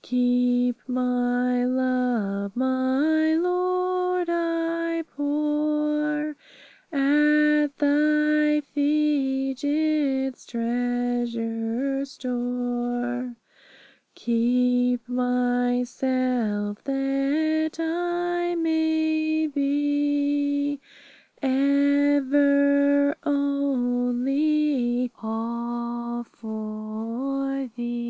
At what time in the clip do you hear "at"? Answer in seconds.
6.90-7.76